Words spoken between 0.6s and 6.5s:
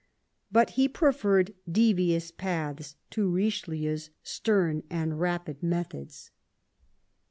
he preferred devious paths to Eiche lieu's stem and rapid methods.